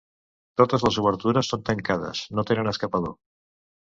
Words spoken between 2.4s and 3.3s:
tenen escapador.